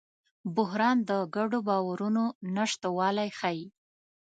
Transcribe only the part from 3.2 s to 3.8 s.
ښيي.